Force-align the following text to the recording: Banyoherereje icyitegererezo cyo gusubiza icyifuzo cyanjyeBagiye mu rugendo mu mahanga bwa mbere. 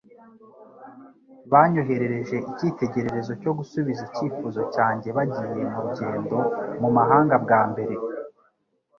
Banyoherereje 1.51 2.37
icyitegererezo 2.51 3.31
cyo 3.41 3.51
gusubiza 3.57 4.01
icyifuzo 4.09 4.61
cyanjyeBagiye 4.73 5.61
mu 5.71 5.79
rugendo 5.85 6.35
mu 6.81 6.89
mahanga 6.97 7.35
bwa 7.43 7.61
mbere. 7.71 7.95